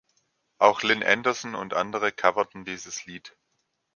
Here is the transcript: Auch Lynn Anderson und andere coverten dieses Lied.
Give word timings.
Auch 0.57 0.81
Lynn 0.81 1.03
Anderson 1.03 1.53
und 1.53 1.75
andere 1.75 2.11
coverten 2.11 2.65
dieses 2.65 3.05
Lied. 3.05 3.37